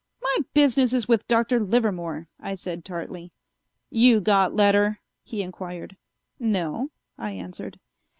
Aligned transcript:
"My 0.19 0.35
business 0.55 0.93
is 0.93 1.07
with 1.07 1.27
Dr. 1.27 1.59
Livermore," 1.59 2.27
I 2.39 2.55
said 2.55 2.83
tartly. 2.83 3.31
"You 3.91 4.19
got 4.19 4.55
letter?" 4.55 4.99
he 5.21 5.43
inquired. 5.43 5.95
"No," 6.39 6.89
I 7.19 7.33
answered. 7.33 7.79